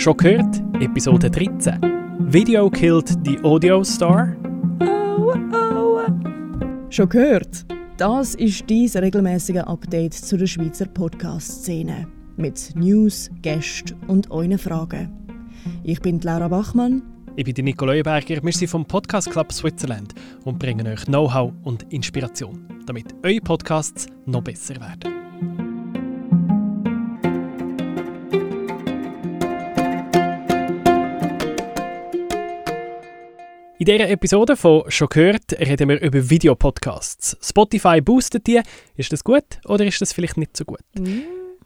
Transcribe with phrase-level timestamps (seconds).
[0.00, 0.62] Schon gehört?
[0.80, 1.78] Episode 13.
[2.20, 4.34] Video killed the Audio Star.
[4.80, 6.00] Oh, oh.
[6.88, 7.66] Schon gehört?
[7.98, 12.08] Das ist dein regelmäßige Update zu der Schweizer Podcast-Szene.
[12.38, 15.12] Mit News, Gästen und euren Fragen.
[15.84, 17.02] Ich bin Laura Bachmann.
[17.36, 18.42] Ich bin Nico Leuenberger.
[18.42, 20.14] Wir sind vom Podcast Club Switzerland
[20.46, 25.19] und bringen euch Know-how und Inspiration, damit eure Podcasts noch besser werden.
[33.80, 37.38] In dieser Episode von «Schon gehört» reden wir über Videopodcasts.
[37.40, 38.60] Spotify boostet die.
[38.94, 40.82] Ist das gut oder ist das vielleicht nicht so gut?
[40.98, 41.20] Mm.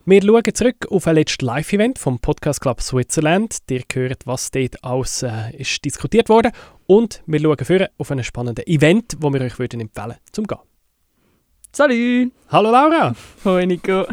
[0.04, 3.58] Wir schauen zurück auf ein letztes Live-Event vom Podcast Club Switzerland.
[3.68, 6.52] Ihr hört, was dort alles äh, ist diskutiert wurde.
[6.86, 10.58] Und wir schauen für auf ein spannendes Event, das wir euch würden empfehlen zum gehen.
[11.72, 12.30] Salut!
[12.48, 13.12] Hallo Laura!
[13.44, 14.06] Hoi Nico!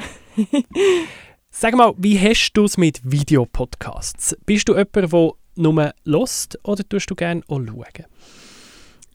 [1.51, 4.35] Sag mal, wie hast du es mit Videopodcasts?
[4.47, 8.05] Bist du jemand, der nur lost oder tust du gerne auch schauen?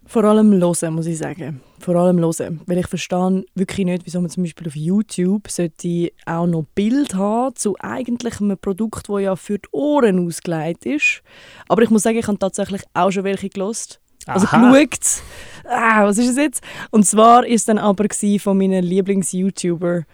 [0.09, 1.61] Vor allem hören, muss ich sagen.
[1.81, 2.61] Vor allem hören.
[2.67, 7.15] Weil ich verstehe wirklich nicht, wieso man zum Beispiel auf YouTube sollte auch noch Bild
[7.15, 11.23] haben zu eigentlich einem Produkt, das ja für die Ohren ausgelegt ist.
[11.69, 14.01] Aber ich muss sagen, ich habe tatsächlich auch schon welche gelost.
[14.27, 15.23] Also geschaut.
[15.65, 16.63] Ah, was ist es jetzt?
[16.91, 18.07] Und zwar war es dann aber
[18.39, 20.05] von meinen Lieblings-YouTuber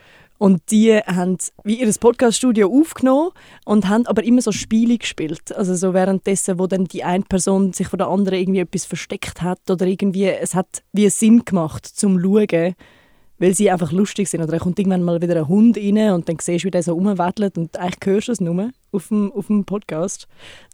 [0.42, 3.30] und die haben wie ihr Podcaststudio aufgenommen
[3.64, 5.54] und haben aber immer so Spiele gespielt.
[5.54, 9.40] Also so währenddessen, wo dann die eine Person sich von der anderen irgendwie etwas versteckt
[9.40, 12.74] hat oder irgendwie, es hat wie Sinn gemacht zum Schauen,
[13.38, 14.40] weil sie einfach lustig sind.
[14.40, 16.82] Oder dann kommt irgendwann mal wieder ein Hund rein und dann siehst du, wie der
[16.82, 20.26] so rumwettelt und eigentlich hörst du es nur auf dem, auf dem Podcast.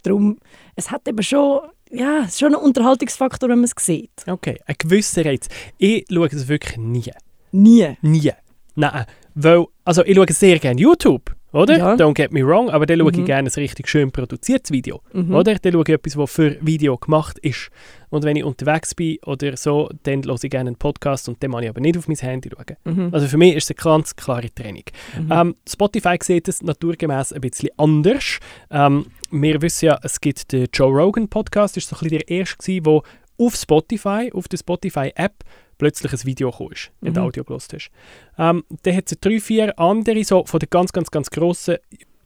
[0.02, 0.38] Darum,
[0.76, 4.12] es hat eben schon ja, es ist schon ein Unterhaltungsfaktor, wenn man es sieht.
[4.26, 5.46] Okay, ein gewisser Reiz.
[5.76, 7.12] Ich schaue es wirklich nie.
[7.52, 7.98] Nie?
[8.00, 8.32] Nie.
[8.74, 9.06] Nein,
[9.40, 11.78] weil, also ich schaue sehr gerne YouTube, oder?
[11.78, 11.94] Ja.
[11.94, 13.20] Don't get me wrong, aber dann schaue mhm.
[13.20, 15.34] ich gerne ein richtig schön produziertes Video, mhm.
[15.34, 15.54] oder?
[15.54, 17.70] Dann schaue ich etwas, das für Video gemacht ist.
[18.10, 21.52] Und wenn ich unterwegs bin oder so, dann höre ich gerne einen Podcast und dann
[21.52, 22.96] mache ich aber nicht auf mein Handy schauen.
[22.96, 23.14] Mhm.
[23.14, 24.84] Also für mich ist es eine ganz klare Training.
[25.18, 25.32] Mhm.
[25.32, 28.38] Ähm, Spotify sieht es naturgemäß ein bisschen anders.
[28.70, 32.26] Ähm, wir wissen ja, es gibt den Joe Rogan Podcast, das war so ein bisschen
[32.26, 33.02] der erste, der
[33.40, 35.44] auf Spotify, auf der Spotify-App,
[35.78, 36.68] plötzlich ein Video kam,
[37.00, 37.14] wenn mhm.
[37.14, 37.90] du Audio gelost hast.
[38.36, 41.76] Ähm, dann hat es drei, vier andere, so von den ganz, ganz, ganz grossen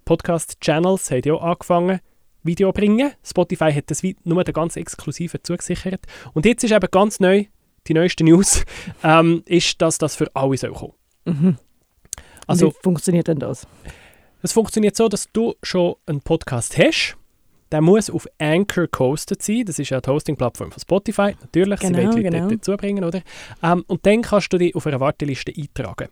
[0.05, 2.01] Podcast-Channels, haben ja auch angefangen,
[2.43, 3.13] Video zu bringen.
[3.23, 6.01] Spotify hat das nur den ganz exklusiven zugesichert.
[6.35, 7.45] Und jetzt ist eben ganz neu,
[7.87, 8.65] die neueste News,
[9.05, 10.95] ähm, ist, dass das für alle soll kommen.
[11.25, 11.57] Mhm.
[12.47, 13.67] Also, wie funktioniert denn das?
[14.43, 17.17] Es funktioniert so, dass du schon einen Podcast hast
[17.73, 19.65] der muss auf Anchor gehostet sein.
[19.65, 21.35] Das ist ja die Hosting-Plattform von Spotify.
[21.41, 22.49] Natürlich, genau, sie wollen Leute genau.
[22.49, 23.23] dazu bringen, oder?
[23.63, 26.09] Ähm, und dann kannst du dich auf einer Warteliste eintragen.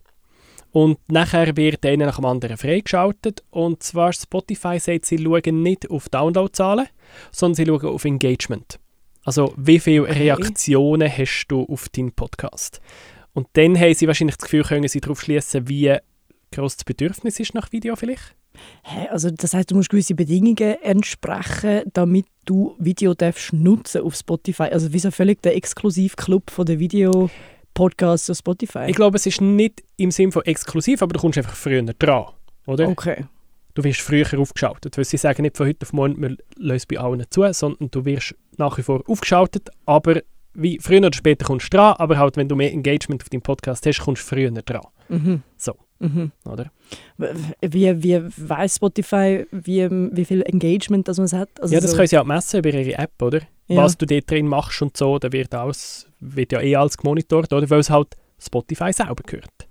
[0.72, 3.43] Und nachher wird einer nach dem anderen freigeschaltet.
[3.50, 6.87] Und zwar Spotify sagt, sie schauen nicht auf Downloadzahlen,
[7.31, 8.78] sondern sie schauen auf Engagement.
[9.25, 10.12] Also wie viele okay.
[10.12, 12.81] Reaktionen hast du auf deinen Podcast?
[13.32, 15.94] Und dann haben sie wahrscheinlich das Gefühl, können sie darauf schließen, wie
[16.53, 18.34] groß das Bedürfnis ist nach Video vielleicht.
[19.10, 24.65] Also das heißt, du musst gewisse Bedingungen entsprechen, damit du Video darfst nutzen auf Spotify.
[24.65, 27.31] Also wie so völlig der Exklusivclub von der Video
[27.75, 28.87] Podcasts auf Spotify.
[28.88, 32.26] Ich glaube, es ist nicht im Sinne von exklusiv, aber du kommst einfach früher dran,
[32.66, 32.88] oder?
[32.88, 33.25] Okay.
[33.75, 36.98] Du wirst früher aufgeschaltet, weil sie sagen nicht von heute auf morgen, wir lösen bei
[36.98, 40.21] allen zu, sondern du wirst nach wie vor aufgeschaltet, aber
[40.54, 43.42] wie früher oder später kommst du dran, aber halt, wenn du mehr Engagement auf deinem
[43.42, 44.82] Podcast hast, kommst du früher dran.
[45.09, 45.42] Mhm.
[45.56, 45.75] So.
[46.00, 46.33] Mhm.
[46.47, 46.71] Oder?
[47.61, 51.49] Wie, wie weiß Spotify, wie, wie viel Engagement das man hat?
[51.61, 53.41] Also ja, das so können sie auch messen über ihre App, oder?
[53.69, 53.84] Ja.
[53.84, 57.53] Was du dort drin machst und so, da wird, alles, wird ja eh alles gemonitort,
[57.53, 57.69] oder?
[57.69, 59.69] Weil es halt Spotify selber gehört.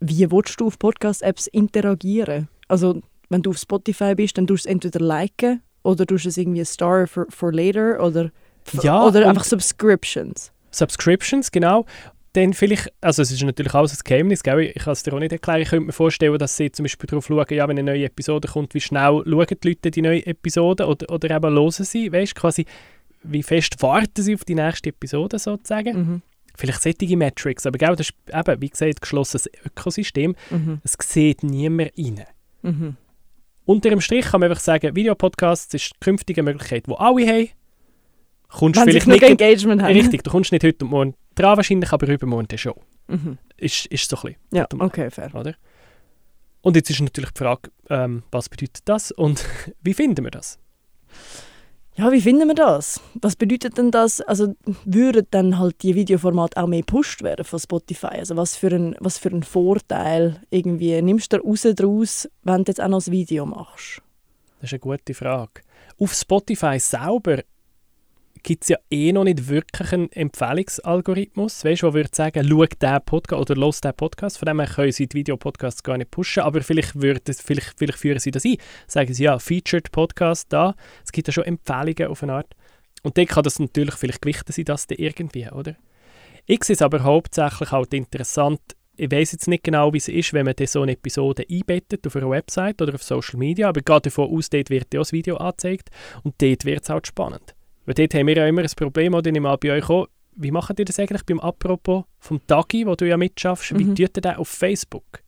[0.00, 2.48] Wie willst du auf Podcast-Apps interagieren?
[2.66, 3.00] Also,
[3.30, 6.36] wenn du auf Spotify bist, dann tust du es entweder liken oder tust du es
[6.36, 8.30] irgendwie Star for, for later oder,
[8.82, 10.52] ja, oder einfach Subscriptions.
[10.70, 11.86] Subscriptions, genau
[12.32, 14.60] dann vielleicht, also es ist natürlich alles ein Geheimnis, gell?
[14.60, 17.06] ich kann es dir auch nicht erklären, ich könnte mir vorstellen, dass sie zum Beispiel
[17.06, 20.26] darauf schauen, ja, wenn eine neue Episode kommt, wie schnell schauen die Leute die neue
[20.26, 22.66] Episode oder, oder eben hören sie, weißt quasi,
[23.22, 25.98] wie fest warten sie auf die nächste Episode sozusagen.
[25.98, 26.22] Mhm.
[26.54, 30.80] Vielleicht solche Metrics, aber gell, das ist eben, wie gesagt, ein geschlossenes Ökosystem, mhm.
[30.82, 32.24] es sieht niemand rein.
[32.62, 32.96] Mhm.
[33.64, 37.48] Unter dem Strich kann man einfach sagen, Videopodcasts ist die künftige Möglichkeit, die alle haben.
[38.48, 39.92] Kommst Wenn vielleicht nicht Engagement haben.
[39.92, 42.74] Richtig, du kommst nicht heute und morgen dran wahrscheinlich, aber übermorgen schon.
[43.08, 43.38] Mhm.
[43.56, 44.38] Ist, ist so ein bisschen.
[44.52, 45.34] Ja, okay, fair.
[45.34, 45.54] Oder?
[46.60, 49.44] Und jetzt ist natürlich die Frage, ähm, was bedeutet das und
[49.82, 50.58] wie finden wir das?
[51.96, 53.00] Ja, wie finden wir das?
[53.14, 54.20] Was bedeutet denn das?
[54.20, 54.54] Also
[54.84, 58.06] würden dann halt die Videoformate auch mehr gepusht werden von Spotify?
[58.06, 62.70] Also was für ein, was für ein Vorteil irgendwie nimmst du raus daraus, wenn du
[62.70, 64.00] jetzt auch noch ein Video machst?
[64.60, 65.62] Das ist eine gute Frage.
[65.98, 67.42] Auf Spotify selber
[68.42, 73.00] gibt es ja eh noch nicht wirklich einen Empfehlungsalgorithmus, weißt, wo würde sagen, schau diesen
[73.04, 74.38] Podcast oder los diesen Podcast.
[74.38, 77.98] Von dem her können sie die Videopodcasts gar nicht pushen, aber vielleicht, würde, vielleicht, vielleicht
[77.98, 78.56] führen sie das ein.
[78.86, 80.74] Sagen sie, ja, Featured Podcast da.
[81.04, 82.54] Es gibt ja schon Empfehlungen auf eine Art.
[83.02, 85.76] Und dann kann das natürlich vielleicht gewichten sein, das irgendwie, oder?
[86.46, 88.60] Ich sehe es aber hauptsächlich halt interessant,
[88.98, 92.16] ich weiß jetzt nicht genau, wie es ist, wenn man so eine Episode einbettet auf
[92.16, 95.36] einer Website oder auf Social Media, aber gerade davon aus, dort wird ja das Video
[95.36, 95.90] angezeigt
[96.24, 97.54] und dort wird es halt spannend.
[97.88, 100.50] Weil dort haben wir ja immer ein Problem, oder ich mal bei euch auch, wie
[100.50, 103.78] macht ihr das eigentlich beim Apropos vom Tagi, wo du ja mitschaffst, mhm.
[103.78, 105.22] wie tut ihr das auf Facebook?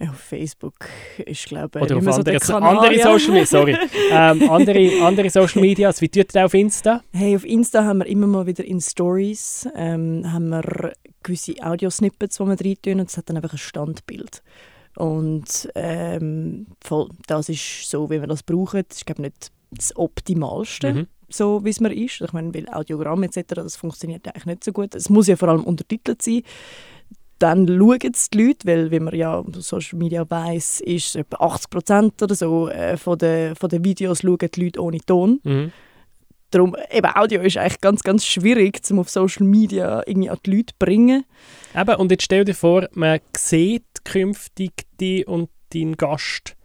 [0.00, 0.76] Ja, auf Facebook
[1.18, 3.76] ist, glaube ich, Oder auf andere, so andere Social Media, sorry.
[4.10, 7.02] ähm, andere, andere Social Media, wie tut ihr das auf Insta?
[7.12, 12.38] Hey, auf Insta haben wir immer mal wieder in Stories ähm, haben wir gewisse Audiosnippets,
[12.38, 14.42] die wir rein tun und es hat dann einfach ein Standbild.
[14.96, 18.84] Und ähm, voll, das ist so, wie wir das brauchen.
[18.88, 20.94] Das ist, glaube nicht das Optimalste.
[20.94, 22.20] Mhm so wie es mir ist.
[22.20, 24.94] Ich meine, weil Audiogramm etc., das funktioniert eigentlich nicht so gut.
[24.94, 26.42] Es muss ja vor allem untertitelt sein.
[27.38, 31.44] Dann schauen es die Leute, weil, wie man ja auf Social Media weiss, ist etwa
[31.44, 35.40] 80 Prozent oder so äh, von den, von den Videos schauen die Leute ohne Ton.
[35.42, 35.72] Mhm.
[36.50, 40.50] Darum, eben Audio ist eigentlich ganz, ganz schwierig, um auf Social Media irgendwie an die
[40.56, 41.24] Leute zu bringen.
[41.76, 46.56] Eben, und jetzt stell dir vor, man sieht künftig die und deinen Gast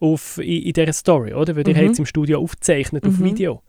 [0.00, 1.54] auf, in, in dieser Story, oder?
[1.54, 1.70] Weil mhm.
[1.70, 3.24] ihr jetzt im Studio aufzeichnet auf mhm.
[3.24, 3.62] Video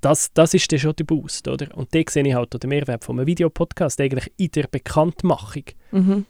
[0.00, 1.76] das, das ist dann schon der Boost, oder?
[1.76, 5.64] Und da sehe ich halt den Mehrwert von einem Videopodcast eigentlich in der Bekanntmachung.
[5.90, 6.26] Mhm.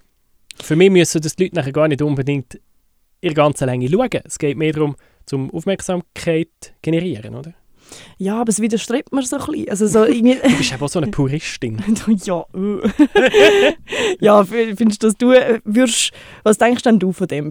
[0.61, 2.61] Für mich müssen das die Leute nachher gar nicht unbedingt
[3.21, 4.21] ihre ganze Länge schauen.
[4.25, 7.55] Es geht mehr darum, zum Aufmerksamkeit generieren, oder?
[8.19, 9.71] Ja, aber es widerstrebt mir so ein bisschen.
[9.71, 11.83] Also so irgendwie du bist einfach so eine Puristin.
[12.25, 12.45] ja.
[12.55, 13.75] Äh.
[14.21, 16.13] ja, findest du, dass du äh, würdest,
[16.43, 17.51] was denkst denn du von dem?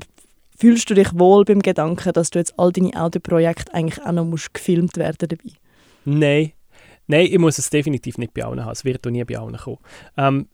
[0.59, 4.25] Fühlst du dich wohl beim Gedanken, dass du jetzt all deine Audioprojekte eigentlich auch noch
[4.25, 5.51] musst gefilmt werden dabei?
[6.07, 6.53] Nein.
[7.07, 8.71] Nein, ich muss es definitiv nicht bei allen haben.
[8.71, 9.77] Es wird auch nie bei allen kommen.
[10.17, 10.47] Ähm,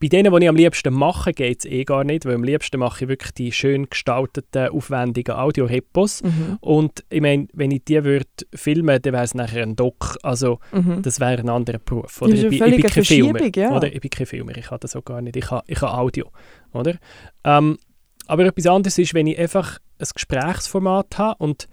[0.00, 2.80] bei denen, die ich am liebsten mache, geht es eh gar nicht, weil am liebsten
[2.80, 6.24] mache ich wirklich die schön gestalteten, aufwendigen Audio-Repos.
[6.24, 6.58] Mhm.
[6.60, 10.18] Und ich meine, wenn ich die würde filmen, dann wäre es nachher ein Doc.
[10.24, 11.02] Also mhm.
[11.02, 12.20] das wäre ein anderer Beruf.
[12.20, 12.34] Oder?
[12.34, 13.40] ich, bin, ich bin kein Filmer.
[13.54, 13.76] Ja.
[13.76, 13.92] Oder?
[13.92, 15.36] Ich bin kein Filmer, ich habe das auch gar nicht.
[15.36, 16.30] Ich habe, ich habe Audio.
[16.72, 16.96] Oder?
[17.44, 17.78] Ähm,
[18.26, 21.68] aber etwas anderes ist, wenn ich einfach ein Gesprächsformat habe und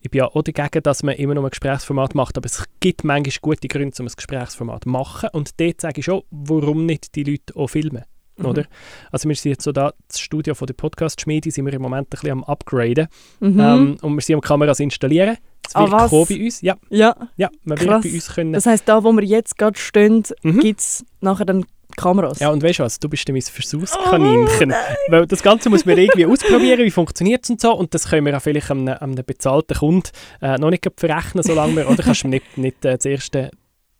[0.00, 3.04] ich bin ja auch dagegen, dass man immer noch ein Gesprächsformat macht, aber es gibt
[3.04, 5.30] manchmal gute Gründe, um ein Gesprächsformat zu machen.
[5.32, 8.04] Und dort sage ich schon, warum nicht die Leute auch filmen.
[8.36, 8.46] Mhm.
[8.46, 8.64] Oder?
[9.10, 12.06] Also wir sind jetzt so da, das Studio von der Podcast-Schmiede sind wir im Moment
[12.06, 13.08] ein bisschen am upgraden.
[13.40, 13.60] Mhm.
[13.60, 15.36] Ähm, und wir sind am Kameras installieren.
[15.62, 16.28] Das wird ah, was?
[16.28, 16.60] bei uns.
[16.62, 16.76] Ja.
[16.88, 18.04] Ja, ja man Krass.
[18.04, 18.52] wird bei uns können.
[18.52, 20.60] Das heisst, da wo wir jetzt gerade stehen, mhm.
[20.60, 21.64] gibt es nachher dann
[21.98, 22.38] Kameras.
[22.40, 24.72] Ja, und weißt du was, du bist mein Versuchskaninchen.
[24.72, 27.74] Oh, Weil das Ganze muss man irgendwie ausprobieren, wie funktioniert es und so.
[27.74, 30.10] Und das können wir auch vielleicht einem, einem bezahlten Kunden
[30.40, 33.50] äh, noch nicht verrechnen, solange wir, oder kannst du nicht, nicht äh, das erste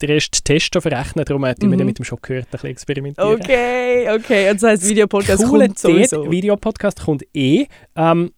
[0.01, 1.85] den ersten Test verrechnen, darum hätte ich mhm.
[1.85, 3.35] mit dem schon gehört, ein bisschen experimentieren.
[3.35, 4.49] Okay, okay.
[4.49, 6.31] Und das heisst, Videopodcast kommt sowieso.
[6.31, 7.67] Videopodcast kommt eh.
[7.97, 8.31] Ähm,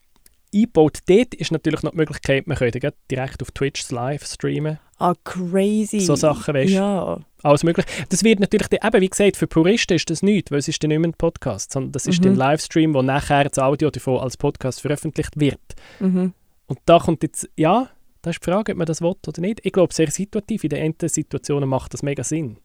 [0.54, 4.78] eingebaut dort ist natürlich noch die Möglichkeit, man könnte direkt auf Twitch live streamen.
[5.00, 6.00] Ah, crazy.
[6.00, 6.75] So Sachen, weißt du?
[6.75, 7.19] Ja.
[7.43, 7.87] Alles möglich.
[8.11, 10.91] Das wird natürlich, eben wie gesagt, für Puristen ist das nichts, weil es ist dann
[10.91, 12.32] nicht mehr ein Podcast, sondern das ist mhm.
[12.32, 15.58] ein Livestream, wo nachher das Audio davon als Podcast veröffentlicht wird.
[16.00, 16.35] Mhm.
[16.67, 17.88] Und da kommt jetzt, ja,
[18.20, 19.61] da ist die Frage, ob man das will oder nicht.
[19.64, 20.64] Ich glaube, sehr situativ.
[20.64, 22.59] In den einen Situationen macht das mega Sinn.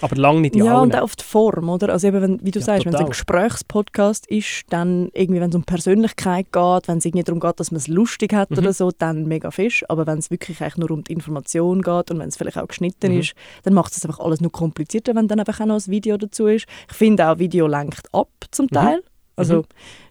[0.00, 1.90] Aber lange nicht in Ja, und auch auf die Form, oder?
[1.90, 5.50] Also eben, wenn, wie du ja, sagst, wenn es ein Gesprächspodcast ist, dann irgendwie, wenn
[5.50, 8.58] es um Persönlichkeit geht, wenn es irgendwie darum geht, dass man es lustig hat mhm.
[8.58, 9.84] oder so, dann mega fisch.
[9.88, 12.68] Aber wenn es wirklich eigentlich nur um die Information geht und wenn es vielleicht auch
[12.68, 13.20] geschnitten mhm.
[13.20, 16.16] ist, dann macht es einfach alles nur komplizierter, wenn dann einfach auch noch ein Video
[16.16, 16.66] dazu ist.
[16.90, 18.74] Ich finde auch, Video lenkt ab zum mhm.
[18.74, 18.96] Teil.
[18.96, 19.02] Mhm.
[19.36, 19.64] Also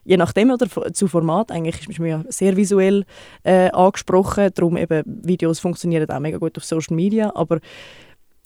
[0.04, 3.04] je nachdem oder zu Format, eigentlich ist mir ja sehr visuell
[3.44, 7.60] äh, angesprochen, darum eben Videos funktionieren auch mega gut auf Social Media, aber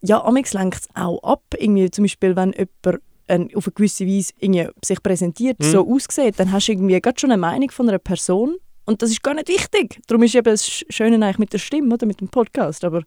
[0.04, 1.42] ja, amix lenkt es auch ab.
[1.58, 5.64] Irgendwie zum Beispiel, wenn jemand ein, auf eine gewisse Weise irgendwie sich präsentiert, mhm.
[5.64, 9.10] so aussieht, dann hast du irgendwie gerade schon eine Meinung von einer Person und das
[9.10, 10.00] ist gar nicht wichtig.
[10.06, 13.02] Darum ist eben das Schöne eigentlich mit der Stimme oder mit dem Podcast, aber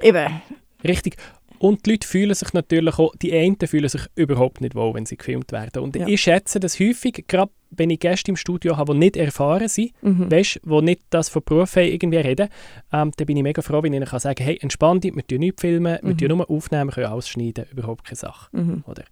[0.00, 0.42] eben...
[0.84, 1.16] Richtig.
[1.58, 5.06] Und die Leute fühlen sich natürlich auch, die einen fühlen sich überhaupt nicht wohl, wenn
[5.06, 5.82] sie gefilmt werden.
[5.82, 6.06] Und ja.
[6.06, 9.92] ich schätze das häufig, gerade wenn ich Gäste im Studio habe, die nicht erfahren sind,
[10.02, 10.30] mhm.
[10.30, 12.48] weißt, die nicht das von Beruf haben, irgendwie reden,
[12.92, 15.26] ähm, dann bin ich mega froh, wenn ich ihnen kann sagen hey, entspann dich, wir
[15.26, 16.08] tun nichts filmen, mhm.
[16.08, 18.48] wir tun nur aufnehmen, können ausschneiden, überhaupt keine Sache.
[18.56, 18.84] Mhm.
[18.86, 19.04] Oder?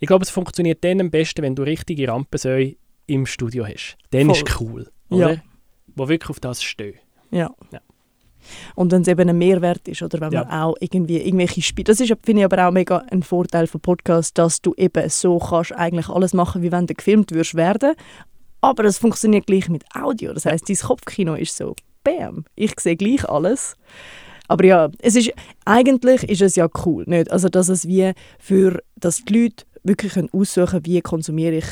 [0.00, 3.96] Ich glaube, es funktioniert dann am besten, wenn du richtige Rampensäue im Studio hast.
[4.10, 4.36] Dann Voll.
[4.36, 5.32] ist es cool, oder?
[5.32, 5.42] Ja.
[5.94, 6.94] Wo wirklich auf das stehen.
[7.30, 7.54] Ja.
[7.72, 7.80] ja.
[8.74, 10.44] Und wenn es eben ein Mehrwert ist oder wenn ja.
[10.44, 13.80] man auch irgendwie irgendwelche Spiele, das ist finde ich aber auch mega ein Vorteil von
[13.80, 17.94] Podcasts, dass du eben so kannst eigentlich alles machen, wie wenn du gefilmt würdest werden,
[18.60, 20.32] aber es funktioniert gleich mit Audio.
[20.32, 23.76] Das heißt, dein Kopfkino ist so bam, ich sehe gleich alles.
[24.48, 25.32] Aber ja, es ist,
[25.64, 27.30] eigentlich ist es ja cool, nicht?
[27.30, 31.66] Also, dass es wie für, dass die Leute wirklich aussuchen können, wie konsumiere ich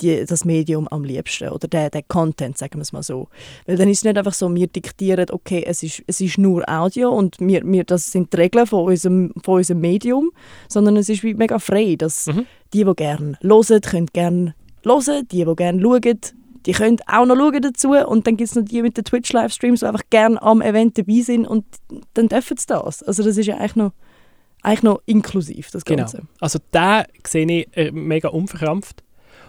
[0.00, 3.28] die, das Medium am liebsten oder der, der Content, sagen wir es mal so.
[3.66, 6.68] Weil dann ist es nicht einfach so, wir diktieren, okay, es ist, es ist nur
[6.68, 10.30] Audio und wir, wir, das sind die Regeln von unserem, von unserem Medium,
[10.68, 12.46] sondern es ist wie mega frei, dass mhm.
[12.72, 16.20] die, die gerne hören, können gerne hören, die, die gerne schauen,
[16.66, 19.80] die können auch noch schauen dazu und dann gibt es noch die mit den Twitch-Livestreams,
[19.80, 21.64] die einfach gerne am Event dabei sind und
[22.14, 23.02] dann dürfen sie das.
[23.02, 23.92] Also das ist ja eigentlich noch,
[24.62, 26.02] eigentlich noch inklusiv, das genau.
[26.02, 26.16] Ganze.
[26.18, 26.28] Genau.
[26.40, 29.04] Also da sehe ich äh, mega unverkrampft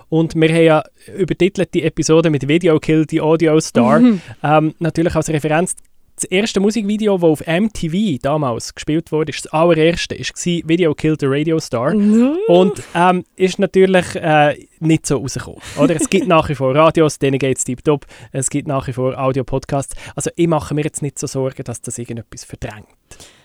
[0.10, 0.84] und wir haben ja
[1.18, 4.00] übertitelt die Episode mit Video Kill the Audio Star.
[4.00, 4.22] Mhm.
[4.44, 5.76] Ähm, natürlich als Referenz
[6.18, 11.16] das erste Musikvideo, das auf MTV damals gespielt wurde, ist das allererste, ist Video Kill
[11.20, 11.94] the Radio Star.
[11.94, 12.36] No.
[12.48, 15.62] Und ähm, ist natürlich äh, nicht so rausgekommen.
[15.78, 15.96] Oder?
[15.96, 18.08] Es gibt nach wie vor Radios, denen geht es tiptop.
[18.32, 19.96] Es gibt nach wie vor Audio-Podcasts.
[20.16, 22.88] Also ich mache mir jetzt nicht so Sorgen, dass das irgendetwas verdrängt.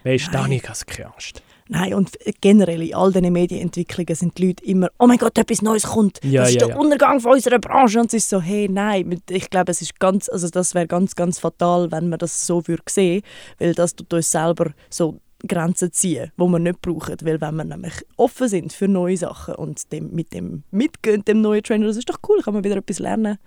[0.04, 1.42] Weißt du, da habe ich keine Angst.
[1.72, 5.62] Nein, und generell in all diesen Medienentwicklungen sind die Leute immer, oh mein Gott, etwas
[5.62, 6.20] Neues kommt.
[6.22, 6.80] Ja, das ist ja, der ja.
[6.80, 7.98] Untergang von unserer Branche.
[7.98, 11.14] Und es ist so, hey, nein, ich glaube, es ist ganz, also das wäre ganz,
[11.14, 13.22] ganz fatal, wenn man das so würde sehen,
[13.58, 17.16] weil das tut uns selber so Grenzen ziehen, die wir nicht brauchen.
[17.22, 21.40] Weil wenn wir nämlich offen sind für neue Sachen und dem, mit dem mitgehen, dem
[21.40, 23.38] neuen Trainer, das ist doch cool, kann man wieder etwas lernen.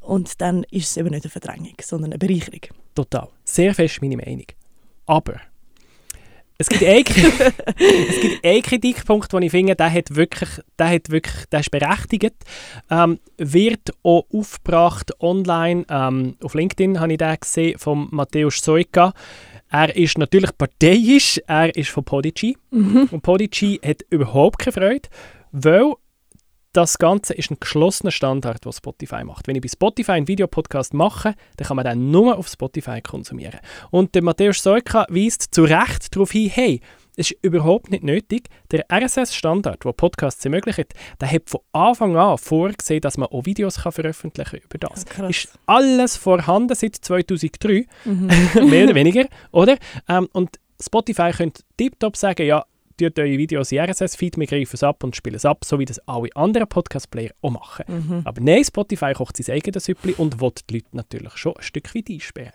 [0.00, 2.62] Und dann ist es eben nicht eine Verdrängung, sondern eine Bereicherung.
[2.96, 3.28] Total.
[3.44, 4.46] Sehr fest meine Meinung.
[5.06, 5.40] Aber
[6.60, 11.08] es gibt einen, es gibt einen Kritikpunkt, den ich finde, der hat wirklich, der hat
[11.08, 12.34] wirklich, der ist berechtigt.
[12.90, 19.14] Ähm, wird auch aufgebracht online, ähm, auf LinkedIn habe ich den gesehen, von Matthäus Soika.
[19.70, 22.58] Er ist natürlich parteiisch, er ist von Podigy.
[22.70, 23.08] Mhm.
[23.10, 25.08] Und Podigy hat überhaupt keine Freude,
[25.52, 25.94] weil
[26.72, 29.48] das Ganze ist ein geschlossener Standard, den Spotify macht.
[29.48, 33.58] Wenn ich bei Spotify einen Videopodcast mache, dann kann man den nur auf Spotify konsumieren.
[33.90, 36.80] Und der Matthäus Soika weist zu Recht darauf hin, hey,
[37.16, 38.48] es ist überhaupt nicht nötig.
[38.70, 43.82] Der RSS-Standard, der Podcasts ermöglicht, der hat von Anfang an vorgesehen, dass man auch Videos
[43.82, 45.04] kann veröffentlichen über das.
[45.18, 48.26] Ja, ist alles vorhanden seit 2003, mhm.
[48.70, 49.76] mehr oder weniger, oder?
[50.08, 52.64] Ähm, und Spotify könnte tiptop sagen, ja,
[53.04, 55.84] tut eure Videos in RSS-Feed, wir greifen es ab und spielen es ab, so wie
[55.84, 57.84] das alle anderen Podcast-Player auch machen.
[57.88, 58.22] Mhm.
[58.24, 61.94] Aber nein, Spotify kocht sein eigenes Süppli und will die Leute natürlich schon ein Stück
[61.94, 62.52] weit einsperren.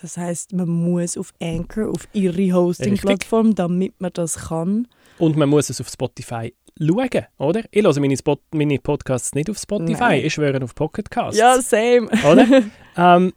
[0.00, 4.88] Das heißt, man muss auf Anchor, auf ihre Hosting-Plattform, damit man das kann.
[5.18, 7.62] Und man muss es auf Spotify schauen, oder?
[7.70, 10.24] Ich höre meine, Spot meine Podcasts nicht auf Spotify, Nein.
[10.24, 11.38] ich schwöre auf Pocketcasts.
[11.38, 12.08] Ja, same.
[12.30, 12.64] Oder?
[12.96, 13.32] ähm,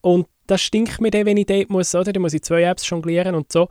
[0.00, 2.12] und das stinkt mir dann, wenn ich dort muss, oder?
[2.12, 3.68] Da muss ich zwei Apps jonglieren und so.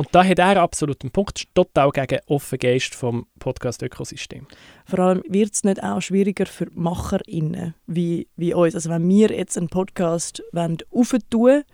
[0.00, 4.46] Und da hat er absolut einen Punkt, total gegen offen Geist vom Podcast-Ökosystem.
[4.86, 8.74] Vor allem wird es nicht auch schwieriger für MacherInnen wie, wie uns.
[8.74, 10.42] Also wenn wir jetzt einen Podcast
[10.90, 11.64] aufentun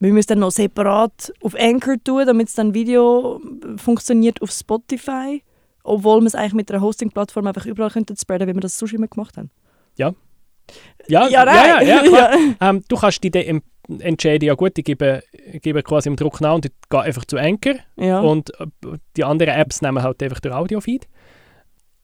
[0.00, 3.40] wir müssen dann noch separat auf Anchor tun, damit es dann Video
[3.76, 5.40] funktioniert auf Spotify,
[5.84, 8.92] obwohl wir es eigentlich mit einer Hosting-Plattform einfach überall könnten spreaden, wie wir das sonst
[8.92, 9.52] immer gemacht haben.
[9.94, 10.14] Ja.
[11.06, 12.30] Ja, ja, ja, ja, ja.
[12.60, 13.30] Ähm, du kannst die
[13.88, 15.22] entscheiden, ja gut, ich gebe,
[15.62, 18.20] gebe quasi im Druck nach und ich gehe einfach zu Anchor ja.
[18.20, 18.66] und äh,
[19.16, 21.08] die anderen Apps nehmen halt einfach den Audio-Feed.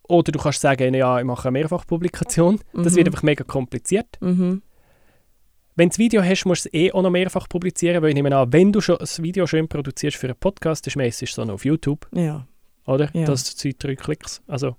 [0.08, 2.60] Oder du kannst sagen, ja, ich mache eine Mehrfachpublikation.
[2.72, 2.82] Mhm.
[2.82, 4.18] Das wird einfach mega kompliziert.
[4.20, 4.62] Mhm.
[5.74, 8.14] Wenn du das Video hast, musst du es eh auch noch mehrfach publizieren, weil ich
[8.14, 11.44] nehme an, wenn du schon das Video schön produzierst für einen Podcast, ist meistens so
[11.44, 12.06] noch auf YouTube.
[12.12, 12.46] Ja.
[12.86, 13.08] Oder?
[13.14, 13.24] Ja.
[13.24, 14.42] Das sind drei Klicks.
[14.46, 14.76] Also,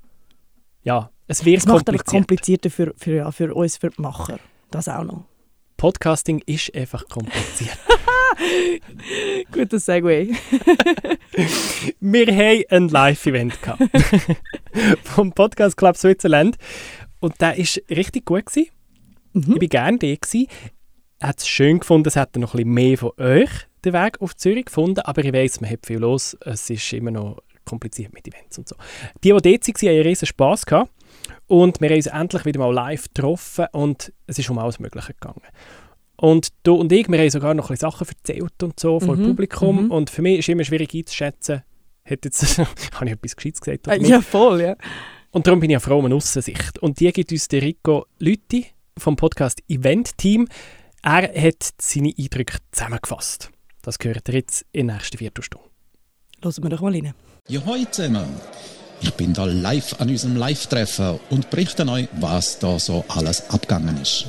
[0.83, 2.07] ja, es wird es macht kompliziert.
[2.07, 4.39] komplizierter für, für, ja, für uns, für die Macher.
[4.69, 5.25] Das auch noch.
[5.83, 7.77] Podcasting ist einfach kompliziert.
[9.51, 10.29] Guter Segway.
[11.99, 13.59] wir haben ein Live-Event
[15.03, 16.55] vom Podcast Club Switzerland
[17.19, 18.45] und der war richtig gut.
[18.55, 18.63] Mhm.
[19.33, 20.07] Ich war gerne da.
[20.07, 20.47] Ich
[21.21, 23.49] habe es schön gefunden, es hätte noch ein bisschen mehr von euch
[23.83, 26.37] den Weg auf Zürich gefunden, aber ich weiß, man hat viel los.
[26.45, 28.77] Es ist immer noch kompliziert mit Events und so.
[29.21, 30.65] Die, die dort waren, hatten einen riesen Spass.
[30.65, 30.89] Gehabt.
[31.47, 35.13] Und wir haben uns endlich wieder mal live getroffen und es ist um alles Mögliche
[35.13, 35.41] gegangen.
[36.15, 39.15] Und du und ich, wir haben sogar noch ein bisschen Sachen erzählt und so vor
[39.15, 39.27] mhm.
[39.27, 39.85] Publikum.
[39.85, 39.91] Mhm.
[39.91, 41.63] Und für mich ist es immer schwierig einzuschätzen,
[42.05, 42.57] hat jetzt,
[42.93, 43.88] habe ich etwas Gescheites gesagt?
[43.88, 44.75] Oder ja, voll, ja.
[45.31, 46.79] Und darum bin ich ja froh um eine Aussensicht.
[46.79, 50.47] Und die gibt uns der Rico Lütti vom Podcast Event Team.
[51.01, 53.50] Er hat seine Eindrücke zusammengefasst.
[53.81, 55.67] Das gehört ihr jetzt in der nächsten Viertelstunde.
[56.41, 57.13] Hören wir doch mal rein.
[57.47, 58.27] Ja, heute zusammen.
[59.03, 64.01] Ich bin da live an unserem Live-Treffen und berichte euch, was da so alles abgegangen
[64.01, 64.27] ist.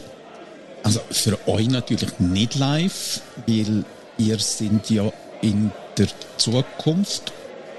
[0.83, 3.85] Also für euch natürlich nicht live, weil
[4.19, 5.13] ihr sind ja
[5.43, 7.33] in der Zukunft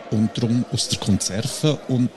[0.10, 2.10] und darum aus der Konserve und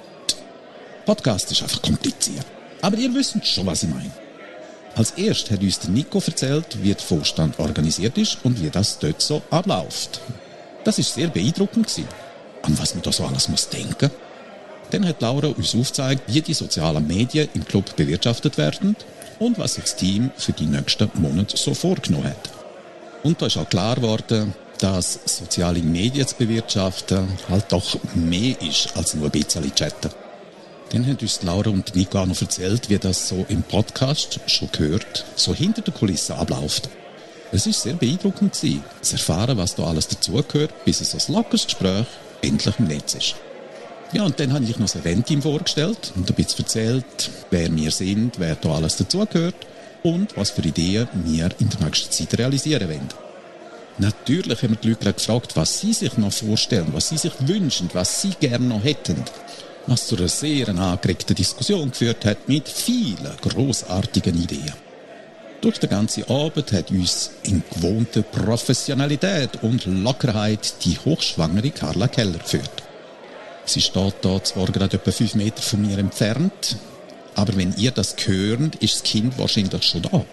[1.04, 2.46] Podcast ist einfach kompliziert.
[2.80, 4.12] Aber ihr wisst schon, was ich meine.
[4.94, 9.20] Als erst hat uns Nico erzählt, wie der Vorstand organisiert ist und wie das dort
[9.20, 10.20] so abläuft.
[10.84, 12.08] Das ist sehr beeindruckend gewesen.
[12.62, 14.10] An was man da so alles muss denken.
[14.90, 18.96] Dann hat Laura uns aufgezeigt, wie die sozialen Medien im Club bewirtschaftet werden
[19.38, 22.50] und was sich das Team für die nächsten Monate so vorgenommen hat.
[23.22, 28.96] Und da ist auch klar geworden, dass soziale Medien zu bewirtschaften halt doch mehr ist
[28.96, 30.10] als nur ein bisschen chatten.
[30.90, 34.70] Dann haben uns Laura und Nico auch noch erzählt, wie das so im Podcast schon
[34.72, 36.88] gehört, so hinter der Kulisse abläuft.
[37.52, 41.64] Es ist sehr beeindruckend gewesen, zu erfahren, was da alles dazugehört, bis es ein lockeres
[41.64, 42.06] Gespräch
[42.42, 43.34] endlich im Netz ist.
[44.12, 47.90] Ja, und dann habe ich noch das Event-Team vorgestellt und ein bisschen erzählt, wer wir
[47.90, 49.66] sind, wer da alles dazugehört
[50.02, 53.08] und was für Ideen wir in der nächsten Zeit realisieren wollen.
[53.98, 57.90] Natürlich haben wir die Leute gefragt, was sie sich noch vorstellen, was sie sich wünschen,
[57.92, 59.22] was sie gerne noch hätten.
[59.86, 64.72] Was zu einer sehr angeregten Diskussion geführt hat mit vielen großartigen Ideen.
[65.60, 72.38] Durch den ganzen Abend hat uns in gewohnter Professionalität und Lockerheit die hochschwangere Carla Keller
[72.38, 72.87] geführt.
[73.68, 76.76] Sie steht da zwar gerade etwa fünf Meter von mir entfernt,
[77.34, 80.24] aber wenn ihr das hört, ist das Kind wahrscheinlich schon da.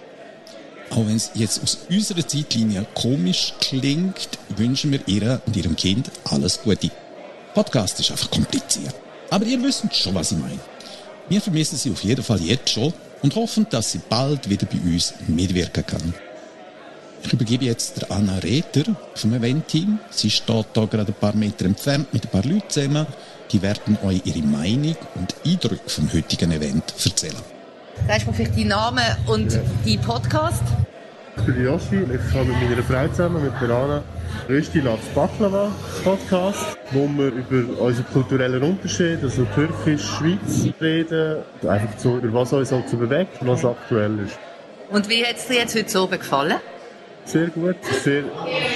[0.91, 6.09] Auch wenn es jetzt aus unserer Zeitlinie komisch klingt, wünschen wir ihr und ihrem Kind
[6.23, 6.91] alles Gute.
[7.53, 8.95] Podcast ist einfach kompliziert.
[9.29, 10.59] Aber ihr wisst schon, was ich meine.
[11.27, 14.77] Wir vermissen sie auf jeden Fall jetzt schon und hoffen, dass sie bald wieder bei
[14.77, 16.13] uns mitwirken kann.
[17.25, 18.83] Ich übergebe jetzt der Anna Reter
[19.15, 19.97] vom Event-Team.
[20.11, 23.07] Sie steht da gerade ein paar Meter entfernt mit ein paar Leuten zusammen.
[23.51, 27.33] Die werden euch ihre Meinung und Eindrücke vom heutigen Event erzählen.
[28.07, 29.59] Sagst du mir vielleicht deinen Namen und ja.
[29.83, 30.61] deinen Podcast?
[31.37, 32.03] Ich bin Joshi.
[32.03, 34.03] Ich habe mit meiner Frau zusammen, mit der Anna,
[34.47, 35.71] Rösti Loves Baklava
[36.03, 41.37] Podcast, wo wir über unseren kulturellen Unterschied, also Türkisch, Schweiz, reden.
[41.67, 44.37] Einfach so, über was uns halt so bewegt, was aktuell ist.
[44.91, 46.59] Und wie hat es dir jetzt heute so gefallen?
[47.25, 48.23] Sehr gut, sehr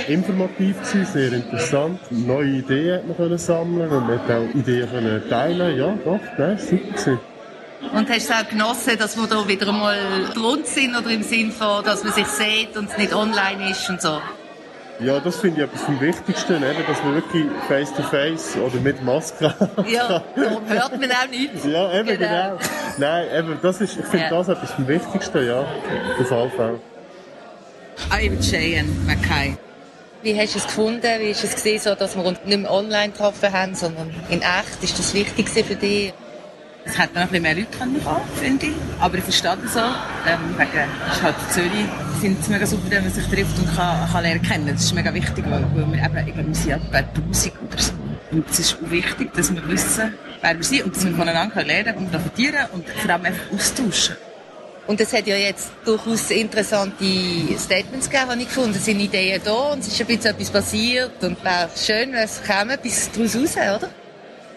[0.07, 1.99] informativ gewesen, sehr interessant.
[2.09, 5.77] Neue Ideen hat man können sammeln und man hat auch Ideen können teilen.
[5.77, 7.19] Ja, doch, nein, super gewesen.
[7.93, 9.97] Und hast du auch genossen, dass wir da wieder einmal
[10.35, 13.87] rund sind oder im Sinn von, dass man sich sieht und es nicht online ist
[13.89, 14.19] und so?
[14.99, 19.01] Ja, das finde ich etwas vom Wichtigsten, eben, dass man wirklich face-to-face -face oder mit
[19.01, 19.45] Maske
[19.87, 21.65] Ja, darum hört man auch nichts.
[21.65, 22.57] ja, eben, genau.
[22.57, 22.57] genau.
[22.97, 24.29] Nein, eben, das ist, ich finde ja.
[24.29, 26.79] das etwas vom Wichtigsten, ja, auf jeden
[27.99, 28.19] Fall.
[28.19, 29.57] I'm Cheyenne Mackay.
[30.21, 31.03] Wie hast du es gefunden?
[31.19, 34.41] Wie ist es gesehen, so, dass wir uns nicht mehr online getroffen haben, sondern in
[34.41, 34.83] echt?
[34.83, 36.13] Ist das wichtig für dich?
[36.85, 38.01] Es hätte noch ein bisschen mehr Leute können
[38.35, 38.73] finde ich.
[38.99, 39.95] Aber ich verstehe das auch.
[40.27, 41.71] Ähm, wegen, es ist halt Zürich.
[42.15, 44.67] Ich finde es mega super, wenn man sich trifft und kann, kann lernen kennen.
[44.67, 47.81] Das ist mega wichtig, weil, weil wir eben, ich glaube, wir sind etwa 1000 oder
[47.81, 47.93] so.
[48.31, 51.63] Und es ist auch wichtig, dass wir wissen, wer wir sind und dass wir voneinander
[51.63, 54.15] lernen und profitieren und vor allem einfach austauschen.
[54.89, 57.05] Und es hat ja jetzt durchaus interessante
[57.59, 58.73] Statements gegeben, habe ich gefunden.
[58.75, 62.23] Es sind Ideen da und es ist ein bisschen etwas passiert und wäre schön, wenn
[62.23, 63.89] es käme bis daraus raus, oder?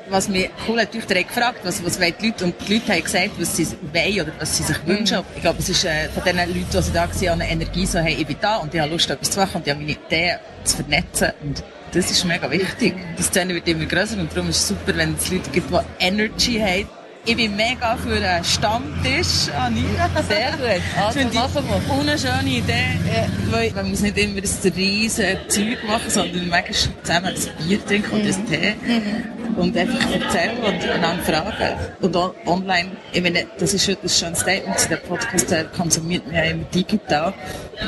[0.09, 2.45] Was mich cool hat, ich direkt gefragt, was, was wollen die Leute?
[2.47, 4.89] Und die Leute haben gesagt, was sie wollen oder was sie sich mhm.
[4.89, 5.19] wünschen.
[5.37, 8.17] Ich glaube, es ist äh, von den Leuten, die da waren, eine Energie so, hey,
[8.19, 10.39] ich bin da und ich habe Lust, etwas zu machen und ich habe meine Ideen
[10.65, 11.33] zu vernetzen.
[11.43, 12.95] Und das ist mega wichtig.
[13.19, 16.07] Die Szene wird immer größer und darum ist es super, wenn es Leute gibt, die
[16.07, 20.11] Energy haben ich bin mega für einen Stammtisch, Anina.
[20.29, 20.83] Sehr gut.
[21.01, 22.01] Also Finde machen wir.
[22.01, 22.99] Eine schöne Idee.
[23.07, 23.27] Ja.
[23.51, 28.11] Weil man muss nicht immer ein riesen Zeug machen, sondern manchmal zusammen ein Bier trinken
[28.11, 28.75] und ein Tee.
[28.83, 29.57] Mhm.
[29.57, 31.77] Und einfach erzählen und einander fragen.
[32.01, 34.91] Und online, ich meine, das ist schon ein schönes Statement.
[34.91, 37.35] Der Podcast konsumiert man ja immer digital.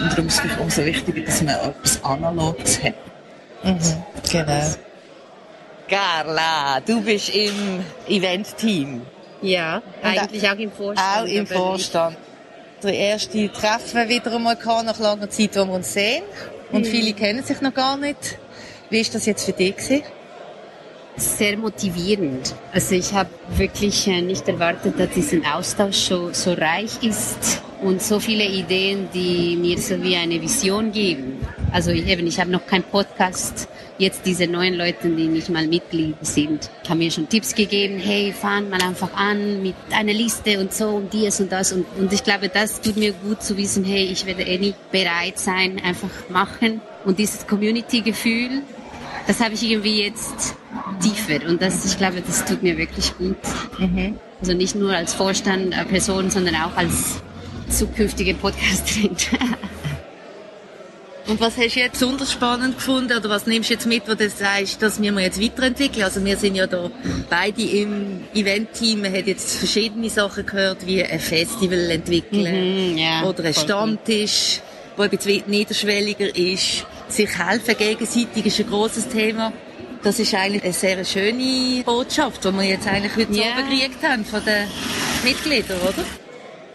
[0.00, 2.94] Und darum ist es umso wichtiger, dass man etwas Analoges hat.
[3.64, 3.78] Mhm.
[4.30, 4.74] Genau.
[5.88, 9.02] Carla, du bist im Event-Team.
[9.44, 11.18] Ja, eigentlich auch im Vorstand.
[11.18, 12.16] Auch im Vorstand.
[12.82, 16.22] Der erste Treffen wieder einmal gehabt, nach langer Zeit, wo wir uns sehen.
[16.72, 16.90] Und hm.
[16.90, 18.38] viele kennen sich noch gar nicht.
[18.88, 20.02] Wie ist das jetzt für dich gewesen?
[21.16, 22.54] Sehr motivierend.
[22.72, 28.02] Also ich habe wirklich äh, nicht erwartet, dass dieser Austausch so, so reich ist und
[28.02, 31.46] so viele Ideen, die mir so wie eine Vision geben.
[31.74, 33.66] Also ich, eben, ich habe noch keinen Podcast
[33.98, 38.32] jetzt diese neuen Leute, die nicht mal Mitglied sind, haben mir schon Tipps gegeben, hey,
[38.32, 41.72] fang mal einfach an mit einer Liste und so und dies und das.
[41.72, 44.92] Und, und ich glaube, das tut mir gut zu wissen, hey, ich werde eh nicht
[44.92, 46.80] bereit sein, einfach machen.
[47.04, 48.62] Und dieses Community-Gefühl,
[49.26, 50.54] das habe ich irgendwie jetzt
[51.02, 51.44] tiefer.
[51.48, 53.36] Und das, ich glaube, das tut mir wirklich gut.
[53.80, 54.16] Mhm.
[54.40, 57.20] Also nicht nur als Vorstand, äh, Person, sondern auch als
[57.68, 59.16] zukünftige Podcasterin.
[61.26, 64.14] Und was hast du jetzt besonders spannend gefunden oder was nimmst du jetzt mit, wo
[64.14, 66.04] du sagst, dass wir jetzt weiterentwickeln?
[66.04, 66.90] Also wir sind ja da
[67.30, 73.24] beide im Event-Team, man hat jetzt verschiedene Sachen gehört, wie ein Festival entwickeln mhm, yeah,
[73.24, 74.60] oder ein Stammtisch,
[74.98, 76.84] der ein bisschen niederschwelliger ist.
[77.08, 79.52] Sich helfen gegenseitig ist ein grosses Thema.
[80.02, 83.56] Das ist eigentlich eine sehr schöne Botschaft, die wir jetzt eigentlich heute yeah.
[83.56, 84.68] so gekriegt haben von den
[85.24, 86.04] Mitgliedern, oder?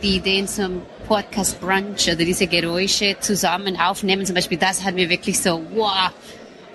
[0.02, 4.28] Die Ideen zum Podcast Brunch oder diese Geräusche zusammen aufnehmen.
[4.28, 6.12] Zum Beispiel, das hat mir wirklich so, wow,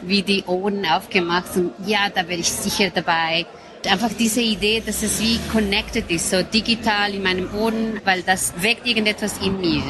[0.02, 3.46] wie die Ohren aufgemacht und ja, da wäre ich sicher dabei.
[3.88, 8.52] Einfach diese Idee, dass es wie connected ist, so digital in meinem Ohren, weil das
[8.60, 9.84] weckt irgendetwas in mir.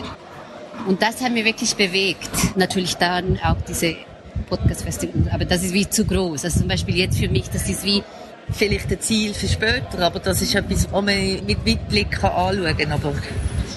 [0.87, 2.28] Und das hat mir wirklich bewegt.
[2.54, 3.96] Natürlich dann auch diese
[4.50, 6.44] Podcast-Festival, aber das ist wie zu groß.
[6.44, 8.02] Also zum Beispiel jetzt für mich, das ist wie
[8.50, 12.92] vielleicht ein Ziel für später, aber das ist etwas, was man mit Weitblick anschauen kann.
[12.92, 13.14] Aber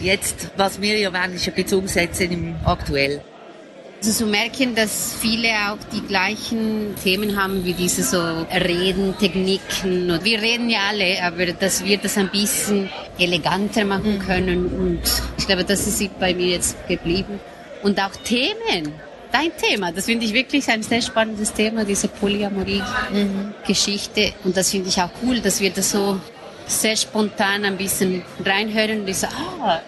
[0.01, 3.21] jetzt, was wir ja wollen, ist ein bisschen umsetzen im Aktuell.
[3.99, 8.21] Also zu merken, dass viele auch die gleichen Themen haben wie diese so
[8.53, 10.11] Reden, Techniken.
[10.11, 14.19] Und wir reden ja alle, aber dass wir das ein bisschen eleganter machen mhm.
[14.19, 14.67] können.
[14.67, 15.01] Und
[15.37, 17.39] ich glaube, das ist bei mir jetzt geblieben.
[17.81, 18.93] Und auch Themen.
[19.31, 24.21] Dein Thema, das finde ich wirklich ein sehr spannendes Thema, diese Polyamorie-Geschichte.
[24.21, 24.33] Mhm.
[24.45, 26.21] Und das finde ich auch cool, dass wir das so
[26.67, 29.79] sehr spontan ein bisschen reinhören und ich so, ah,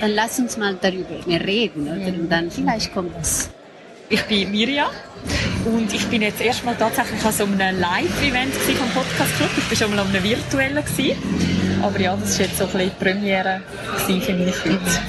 [0.00, 1.88] dann lass uns mal darüber mehr reden.
[1.88, 2.06] Oder?
[2.06, 3.50] Und dann vielleicht kommt was.
[4.08, 4.90] Ich bin Mirja
[5.64, 9.50] und ich bin jetzt erstmal tatsächlich an so einem Live-Event vom Podcast Club.
[9.56, 10.84] Ich war schon mal an einem virtuellen.
[10.84, 11.16] Gewesen.
[11.82, 13.62] Aber ja, das war jetzt so ein bisschen die Premiere
[13.96, 15.02] für mich heute.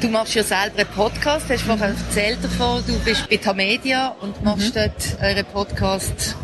[0.00, 4.44] Du machst ja selber einen Podcast, hast vorher erzählt davon, du bist bei Tamedia und
[4.44, 4.80] machst mhm.
[4.80, 6.36] dort euren Podcast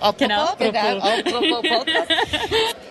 [0.00, 2.10] Apropos, genau, genau, apropos Podcast.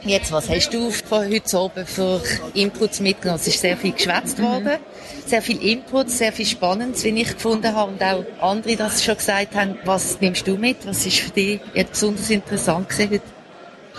[0.03, 2.21] Jetzt, was hast du von heute oben für
[2.53, 3.39] Inputs mitgenommen?
[3.41, 4.43] Es ist sehr viel geschwätzt mhm.
[4.43, 4.77] worden,
[5.25, 9.17] sehr viel Inputs, sehr viel Spannendes, wie ich gefunden habe und auch andere das schon
[9.17, 9.77] gesagt haben.
[9.85, 10.85] Was nimmst du mit?
[10.85, 13.23] Was ist für dich jetzt besonders interessant gewesen heute?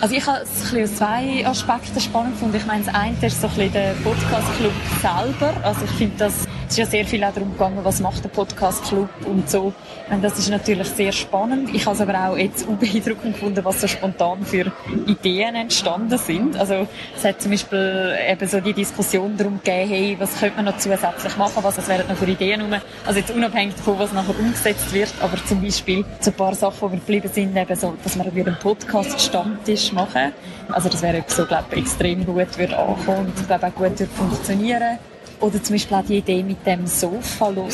[0.01, 2.57] Also ich habe es aus zwei Aspekten spannend gefunden.
[2.57, 5.55] Ich meine, das eine ist so ein bisschen der Podcast-Club selber.
[5.63, 8.29] Also ich finde, das es ist ja sehr viel auch darum gegangen, was macht der
[8.29, 9.73] Podcast Club und so.
[10.09, 11.75] Und das ist natürlich sehr spannend.
[11.75, 14.71] Ich habe es aber auch jetzt unbeeindruckend gefunden, was so spontan für
[15.05, 16.57] Ideen entstanden sind.
[16.57, 20.67] Also es hat zum Beispiel eben so die Diskussion darum gegeben, hey, was könnte man
[20.67, 22.73] noch zusätzlich machen, was wären noch für Ideen rum.
[23.05, 26.89] Also jetzt unabhängig davon, was nachher umgesetzt wird, aber zum Beispiel so ein paar Sachen,
[26.89, 30.33] die wir geblieben sind, eben so, dass wieder einen Podcast-Stammtisch machen.
[30.71, 34.07] Also das wäre so, glaube ich, extrem gut würde ankommen und glaube auch gut würde
[34.07, 35.01] funktionieren.
[35.41, 37.71] Oder zum Beispiel auch die Idee mit dem Sofa hören.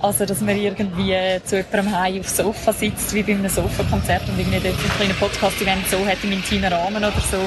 [0.00, 4.38] Also, dass man irgendwie zu jemandem heim aufs Sofa sitzt, wie bei einem Sofakonzert und
[4.38, 7.38] irgendwie dort einen kleinen Podcast-Event so hat im intimen Rahmen oder so.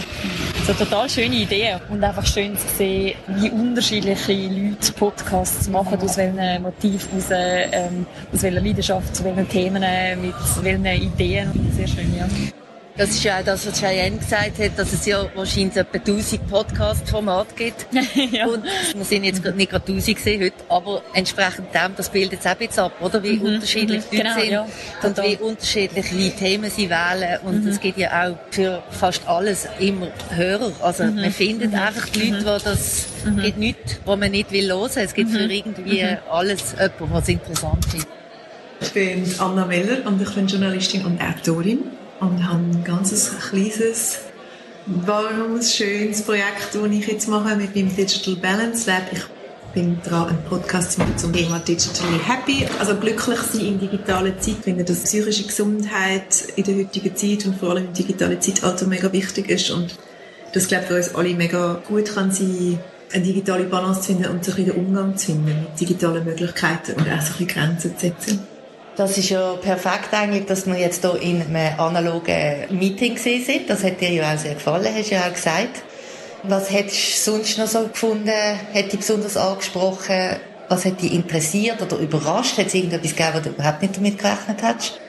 [0.67, 1.79] So total schöne Ideen.
[1.89, 8.05] Und einfach schön zu sehen, wie unterschiedliche Leute Podcasts machen, aus welchen Motiven, aus, ähm,
[8.33, 9.83] aus welcher Leidenschaft, zu welchen Themen,
[10.21, 11.71] mit welchen Ideen.
[11.77, 12.27] Sehr schön, ja.
[13.01, 16.47] Das ist ja auch das, was Cheyenne gesagt hat, dass es ja wahrscheinlich etwa 1000
[16.47, 17.87] Podcast-Formate gibt.
[18.31, 18.45] ja.
[18.45, 22.45] Und wir sind jetzt nicht gerade 1000 gesehen heute, aber entsprechend dem, das bildet es
[22.45, 23.23] auch jetzt ab, oder?
[23.23, 23.55] Wie mhm.
[23.55, 24.09] unterschiedlich mhm.
[24.11, 24.67] die genau, sind ja.
[25.01, 27.39] und wie unterschiedliche Themen sie wählen.
[27.43, 27.71] Und mhm.
[27.71, 30.71] es gibt ja auch für fast alles immer Hörer.
[30.81, 31.21] Also mhm.
[31.21, 31.79] man findet mhm.
[31.79, 32.57] einfach die Leute, mhm.
[32.59, 33.41] die das, mhm.
[33.41, 34.91] gibt nichts, was man nicht will hören.
[34.93, 38.07] Es gibt für irgendwie alles jemanden, was interessant ist.
[38.79, 41.79] Ich bin Anna Meller und ich bin Journalistin und Autorin
[42.21, 44.19] und habe ein ganz kleines,
[44.85, 49.03] warmes, schönes Projekt, das ich jetzt mache mit meinem Digital Balance Lab.
[49.11, 49.23] Ich
[49.73, 52.67] bin dran, einen Podcast zu machen zum Thema Digitally Happy.
[52.79, 54.55] Also glücklich sein in digitaler Zeit.
[54.59, 58.85] Ich finde, dass psychische Gesundheit in der heutigen Zeit und vor allem im digitalen Zeitalter
[58.87, 59.95] mega wichtig ist und
[60.53, 62.79] das, glaube ich, für uns alle mega gut kann sein,
[63.13, 66.93] eine digitale Balance zu finden und so ein den Umgang zu finden mit digitalen Möglichkeiten
[66.93, 68.50] und auch so ein bisschen Grenzen zu setzen.
[68.97, 73.69] Das ist ja perfekt eigentlich, dass wir jetzt hier in einem analogen Meeting sind.
[73.69, 75.83] Das hat dir ja auch sehr gefallen, hast du ja auch gesagt.
[76.43, 78.29] Was hättest du sonst noch so gefunden?
[78.73, 80.37] Hätte dich besonders angesprochen?
[80.67, 82.57] Was hat dich interessiert oder überrascht?
[82.57, 84.99] Hat es irgendetwas gegeben, wo du überhaupt nicht damit gerechnet hättest?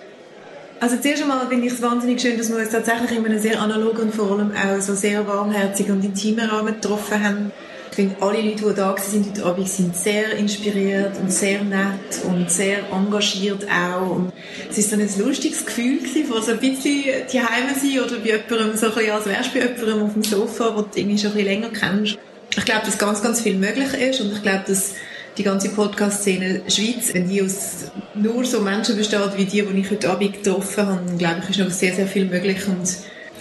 [0.79, 3.61] Also zuerst einmal finde ich es wahnsinnig schön, dass wir uns tatsächlich in einem sehr
[3.61, 7.53] analogen und vor allem auch so sehr warmherzigen und intimen Rahmen getroffen haben.
[7.93, 12.25] Ich finde, alle Leute, die da sind heute Abend, sind sehr inspiriert und sehr nett
[12.27, 14.17] und sehr engagiert auch.
[14.17, 14.33] Und
[14.71, 18.19] es ist dann ein lustiges Gefühl gewesen, von so ein bisschen die Heime sein oder
[18.21, 20.89] bei jemandem, so ein bisschen, als wärst du bei jemandem auf dem Sofa, wo du
[20.95, 22.17] irgendwie schon ein bisschen länger kennst.
[22.57, 24.95] Ich glaube, dass ganz, ganz viel möglich ist und ich glaube, dass
[25.37, 29.91] die ganze Podcast-Szene Schweiz, wenn die aus nur so Menschen besteht wie die, die ich
[29.91, 32.89] heute Abend getroffen habe, glaube ich, ist noch sehr, sehr viel möglich und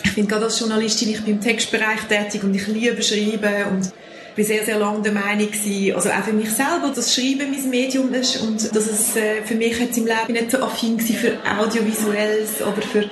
[0.04, 3.94] ich bin gerade als Journalistin, ich bin im Textbereich tätig und ich liebe Schreiben und
[4.36, 7.70] bin sehr, sehr lange der Meinung gewesen, also auch für mich selber, dass Schreiben mein
[7.70, 11.16] Medium ist und dass es äh, für mich jetzt im Leben nicht so affin war
[11.16, 13.10] für Audiovisuelles oder für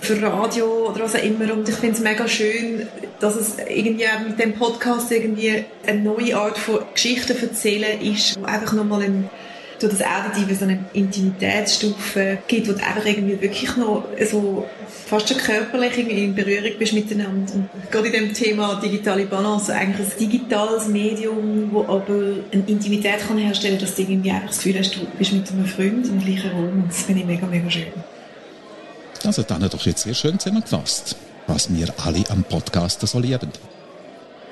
[0.00, 1.52] für Radio oder was auch immer.
[1.52, 2.86] Und ich finde es mega schön,
[3.18, 8.72] dass es irgendwie mit dem Podcast irgendwie eine neue Art von Geschichten erzählen ist, einfach
[8.74, 9.30] nochmal ein
[9.80, 14.66] durch das Auditive so eine Intimitätsstufe gibt, wo du einfach irgendwie wirklich noch so
[15.06, 17.54] fast schon körperlich in Berührung bist miteinander.
[17.54, 22.14] Und gerade in dem Thema digitale Balance, eigentlich ein digitales Medium, wo aber
[22.52, 25.66] eine Intimität kann herstellen, dass du irgendwie einfach das Gefühl hast, du bist mit einem
[25.66, 26.82] Freund im gleichen Raum.
[26.82, 27.84] Und das finde ich mega, mega schön.
[29.24, 33.50] Also dann doch jetzt sehr schön zusammengefasst, was wir alle am Podcast so lieben.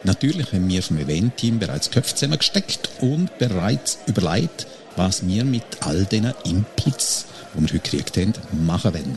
[0.05, 6.05] Natürlich haben wir vom Event-Team bereits Köpfe zusammengesteckt und bereits überlegt, was wir mit all
[6.05, 8.33] diesen Inputs, die wir heute gekriegt haben,
[8.67, 9.17] machen wollen.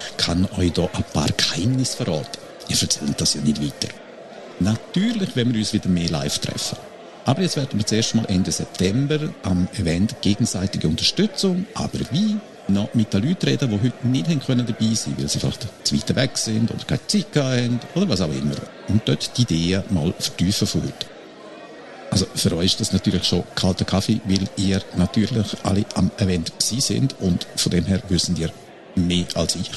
[0.00, 2.38] Ich kann euch hier ein paar Geheimnisse verraten.
[2.68, 3.92] Ihr erzählt das ja nicht weiter.
[4.60, 6.78] Natürlich werden wir uns wieder mehr live treffen.
[7.24, 12.36] Aber jetzt werden wir zuerst mal Ende September am Event gegenseitige Unterstützung, aber wie,
[12.68, 15.96] noch mit den Leuten reden, die heute nicht können dabei sein weil sie vielleicht zu
[15.96, 18.56] weit weg sind oder keine Zeit haben oder was auch immer.
[18.88, 21.13] Und dort die Ideen mal vertiefen von heute.
[22.14, 26.52] Also für euch ist das natürlich schon kalter Kaffee, weil ihr natürlich alle am Event
[26.60, 28.52] sind und von dem her wissen ihr
[28.94, 29.68] mehr als ich.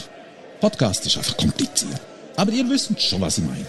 [0.62, 2.00] Podcast ist einfach kompliziert.
[2.36, 3.66] Aber ihr wisst schon, was ich meine.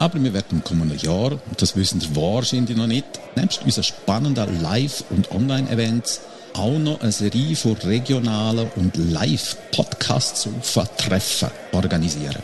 [0.00, 3.84] Aber wir werden im kommenden Jahr, und das wissen ihr wahrscheinlich noch nicht, nebst unseren
[3.84, 6.20] spannenden Live- und Online-Events
[6.54, 12.42] auch noch eine Serie von regionalen und Live-Podcasts auf Treffen organisieren.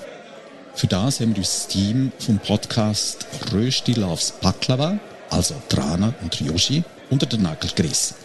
[0.76, 6.82] Für das haben wir das Team vom Podcast Rösti Loves Baklava, also Trana und Ryoshi,
[7.10, 8.16] unter den Nagel gerissen.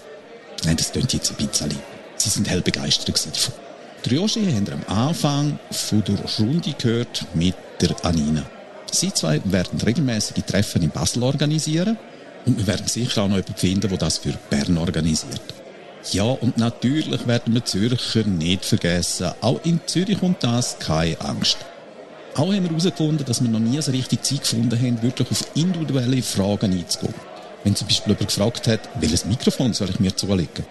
[0.64, 1.76] Nein, das klingt jetzt ein bisschen.
[2.18, 3.54] Sie sind hell begeistert davon.
[4.10, 8.44] Ryoshi haben am Anfang von der Runde gehört mit der Anina.
[8.92, 11.98] Sie zwei werden regelmäßige Treffen in Basel organisieren
[12.46, 15.42] und wir werden sicher auch noch jemanden finden, der das für Bern organisiert.
[16.12, 19.32] Ja, und natürlich werden wir Zürcher nicht vergessen.
[19.42, 21.58] Auch in Zürich und das keine Angst.
[22.36, 25.46] Auch haben wir herausgefunden, dass wir noch nie so richtig Zeit gefunden haben, wirklich auf
[25.56, 27.14] individuelle Fragen einzugehen.
[27.64, 30.66] Wenn zum Beispiel jemand gefragt hat, welches Mikrofon soll ich mir zulegen,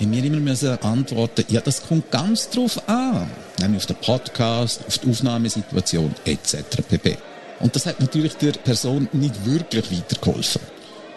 [0.00, 3.30] haben wir immer müssen antworten, ja, das kommt ganz drauf an.
[3.60, 6.56] Nämlich auf den Podcast, auf die Aufnahmesituation etc.
[6.88, 7.18] pp.
[7.60, 10.62] Und das hat natürlich der Person nicht wirklich weitergeholfen.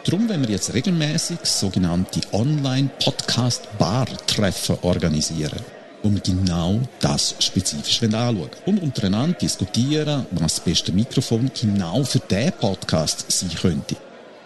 [0.03, 5.61] Darum wenn wir jetzt regelmäßig sogenannte Online-Podcast-Bar-Treffen organisieren,
[6.03, 12.51] wir genau das spezifisch anschauen und untereinander diskutieren, was das beste Mikrofon genau für diesen
[12.53, 13.95] Podcast sein könnte.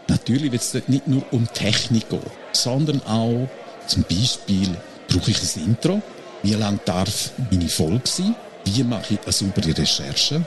[0.08, 2.22] Natürlich wird es dort nicht nur um Technik gehen,
[2.54, 3.48] sondern auch
[3.88, 4.70] zum Beispiel,
[5.08, 6.02] brauche ich ein Intro?
[6.44, 8.36] Wie lang darf meine Folge sein?
[8.66, 10.46] Wie mache ich eine saubere Recherche?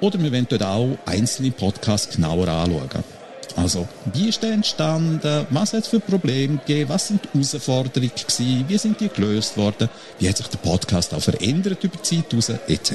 [0.00, 3.04] Oder wir wollen dort auch einzelne Podcasts genauer anschauen.
[3.56, 5.46] Also, wie ist der entstanden?
[5.50, 6.90] Was hat es für Probleme gegeben?
[6.90, 8.64] Was sind die Herausforderungen gewesen?
[8.68, 9.88] Wie sind die gelöst worden?
[10.18, 12.48] Wie hat sich der Podcast auch verändert über die Zeit raus?
[12.48, 12.92] Etc.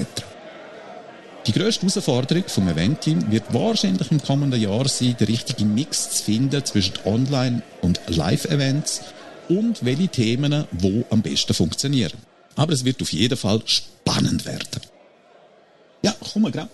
[1.45, 6.23] Die grösste Herausforderung vom Event-Team wird wahrscheinlich im kommenden Jahr sein, den richtigen Mix zu
[6.23, 9.01] finden zwischen Online- und Live-Events
[9.47, 12.17] und welche Themen wo am besten funktionieren.
[12.55, 14.81] Aber es wird auf jeden Fall spannend werden.
[16.01, 16.69] Ja, komm mal gerade.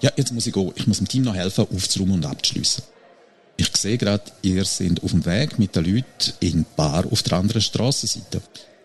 [0.00, 0.72] Ja, jetzt muss ich gehen.
[0.76, 2.84] Ich muss dem Team noch helfen, aufzuräumen und abzuschliessen.
[3.60, 7.38] Ich sehe gerade, ihr seid auf dem Weg mit den Leuten in Bar auf der
[7.38, 8.40] anderen Strassenseite.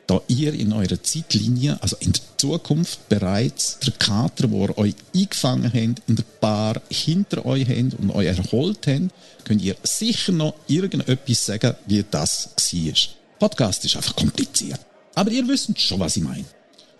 [0.07, 4.95] Da ihr in eurer Zeitlinie, also in der Zukunft bereits der Kater, wo ihr euch
[5.15, 9.13] eingefangen habt, in der Bar hinter euch habt und euch erholt habt,
[9.45, 12.93] könnt ihr sicher noch irgendetwas sagen, wie das war.
[13.37, 14.79] Podcast ist einfach kompliziert.
[15.13, 16.45] Aber ihr wisst schon, was ich meine.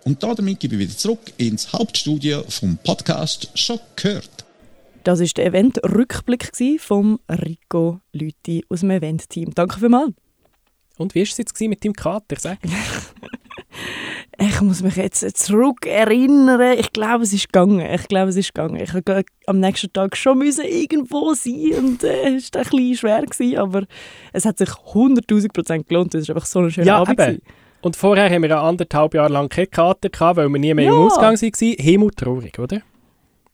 [0.04, 4.43] Und damit gebe ich wieder zurück ins Hauptstudio vom Podcast «Schon gehört».
[5.04, 9.52] Das war der Event-Rückblick vom Rico Lüti aus dem Event-Team.
[9.54, 10.14] Danke vielmals.
[10.98, 12.36] Und wie war es jetzt mit deinem Kater?
[12.40, 12.60] Sag.
[14.38, 16.78] ich muss mich jetzt zurück erinnern.
[16.78, 17.82] Ich glaube, es ist gegangen.
[17.82, 18.78] Ich glaube, es ist gegangen.
[18.78, 22.96] Ich musste am nächsten Tag schon müssen irgendwo sein und äh, es war ein bisschen
[22.96, 23.84] schwer, gewesen, aber
[24.32, 26.16] es hat sich 100'000 Prozent gelohnt.
[26.16, 27.20] Es war einfach so ein schöner ja, Abend.
[27.20, 27.42] Eben.
[27.82, 30.92] Und vorher haben wir anderthalb Jahre lang keine Kater gehabt, weil wir nie mehr ja.
[30.92, 31.76] im Ausgang waren.
[31.78, 32.82] Himmeltraurig, oder?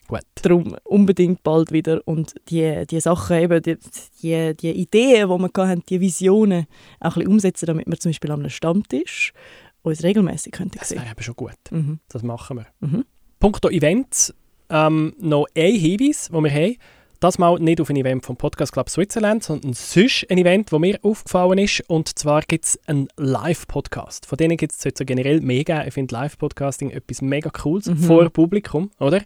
[0.09, 0.21] Gut.
[0.41, 2.01] Darum unbedingt bald wieder.
[2.05, 3.77] Und die, die Sachen, eben, die,
[4.23, 6.65] die, die Ideen, die wir hatten, die Visionen
[6.99, 9.33] auch ein bisschen umsetzen, damit wir zum Beispiel an einem Stammtisch
[9.83, 11.59] uns regelmäßig könnten Das wäre eben schon gut.
[11.69, 11.99] Mhm.
[12.09, 12.65] Das machen wir.
[12.79, 13.05] Mhm.
[13.39, 14.33] Punkto Events,
[14.69, 16.75] ähm, noch ein Hinweis, den wir haben.
[17.19, 20.79] Das mal nicht auf ein Event vom Podcast Club Switzerland, sondern sonst ein Event, das
[20.79, 21.81] mir aufgefallen ist.
[21.87, 24.25] Und zwar gibt es einen Live-Podcast.
[24.25, 25.85] Von denen gibt es so generell mega.
[25.85, 27.97] Ich finde Live-Podcasting etwas mega Cooles mhm.
[27.97, 29.21] vor Publikum, oder?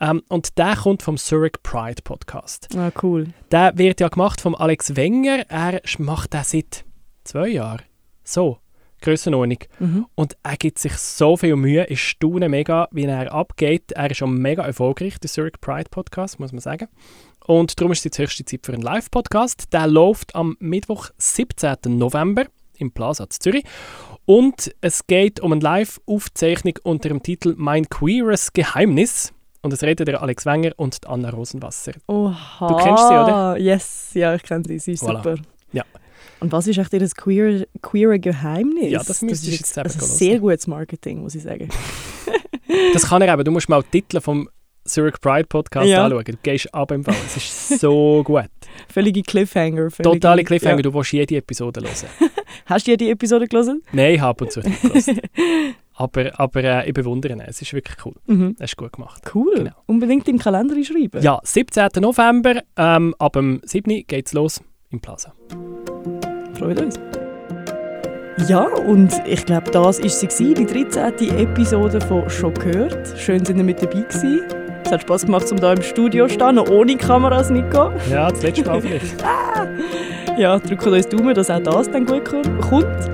[0.00, 2.68] Ähm, und der kommt vom Zurich Pride Podcast.
[2.76, 3.28] Ah, cool.
[3.50, 5.44] Der wird ja gemacht von Alex Wenger.
[5.48, 6.84] Er macht das seit
[7.24, 7.82] zwei Jahren.
[8.22, 8.63] So.
[9.04, 9.58] Grössenordnung.
[9.78, 10.06] Mhm.
[10.14, 11.86] Und er gibt sich so viel Mühe.
[11.88, 13.92] Ich staune mega, wie er abgeht.
[13.92, 16.88] Er ist schon mega erfolgreich, der Zurich Pride Podcast, muss man sagen.
[17.46, 19.72] Und darum ist es jetzt höchste Zeit für einen Live-Podcast.
[19.72, 21.76] Der läuft am Mittwoch, 17.
[21.86, 22.46] November
[22.78, 23.64] im Plaza Zürich.
[24.24, 29.34] Und es geht um eine Live-Aufzeichnung unter dem Titel Mein queeres Geheimnis.
[29.60, 31.92] Und es redet der Alex Wenger und Anna Rosenwasser.
[32.06, 32.68] Oha.
[32.68, 33.56] Du kennst sie, oder?
[33.58, 34.78] Yes, ja, ich kenne sie.
[34.78, 35.16] Sie ist voilà.
[35.16, 35.36] super.
[35.72, 35.84] Ja.
[36.40, 38.90] Und was ist eigentlich das queer, queere Geheimnis?
[38.90, 41.68] Ja, das, das ist jetzt also sehr gutes Marketing, muss ich sagen.
[42.92, 43.44] das kann er eben.
[43.44, 44.48] Du musst mal Titel vom
[44.84, 46.04] Zurich Pride Podcast ja.
[46.04, 46.24] anschauen.
[46.24, 47.14] Du gehst ab im Fall.
[47.26, 48.50] Es ist so gut.
[48.88, 49.90] Völlige Cliffhanger.
[49.90, 50.76] Völlige, Totale Cliffhanger.
[50.76, 50.82] Ja.
[50.82, 52.30] Du willst jede Episode hören.
[52.66, 53.82] Hast du jede Episode gelesen?
[53.92, 55.22] Nein, ich habe und zu nicht
[55.94, 57.40] aber, aber äh, ich bewundere ihn.
[57.40, 58.14] Es ist wirklich cool.
[58.26, 58.56] Mhm.
[58.58, 59.22] Es ist gut gemacht.
[59.34, 59.54] Cool.
[59.54, 59.74] Genau.
[59.86, 61.22] Unbedingt im Kalender schreiben.
[61.22, 61.88] Ja, 17.
[62.00, 62.62] November.
[62.76, 64.04] Ähm, ab dem 7.
[64.06, 65.32] geht es los im Plaza.
[66.64, 66.98] Freut uns.
[68.48, 71.38] Ja, und ich glaube, das war sie, die 13.
[71.38, 73.18] Episode von «Schon gehört».
[73.18, 74.40] Schön, dass ihr mit dabei gewesen.
[74.82, 77.92] Es hat Spass gemacht, um hier im Studio zu stehen, noch ohne Kameras, Nico.
[78.10, 79.22] Ja, das letzte Mal vielleicht.
[79.22, 79.66] ah!
[80.38, 83.10] Ja, drücken uns Daumen, dass auch das dann gut kommt.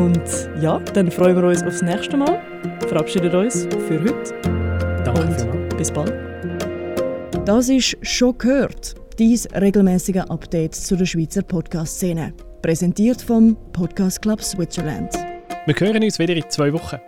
[0.00, 2.40] Und ja, dann freuen wir uns aufs nächste Mal.
[2.88, 4.34] Verabschieden uns für heute.
[5.04, 6.12] Danke und bis bald.
[7.44, 12.34] Das ist «Schon gehört», dein regelmäßige Update zu der Schweizer Podcast-Szene.
[12.62, 15.14] Präsentiert vom Podcast Club Switzerland.
[15.64, 16.98] Wir hören uns wieder in zwei Wochen.